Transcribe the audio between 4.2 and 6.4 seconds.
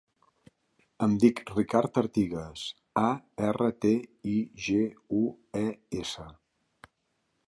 i, ge, u, e, essa.